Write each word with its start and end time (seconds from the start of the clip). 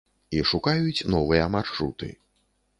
І 0.37 0.39
шукаюць 0.51 1.05
новыя 1.17 1.45
маршруты. 1.59 2.13